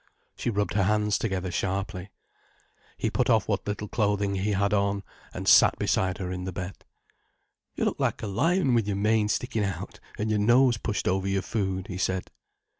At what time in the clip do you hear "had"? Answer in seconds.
4.53-4.73